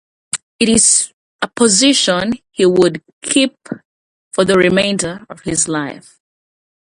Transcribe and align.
It 0.59 0.67
is 0.67 1.13
a 1.43 1.47
position 1.47 2.33
he 2.49 2.65
would 2.65 3.03
keep 3.21 3.53
for 4.33 4.43
the 4.43 4.55
remainder 4.55 5.23
of 5.29 5.41
his 5.41 5.67
life. 5.67 6.19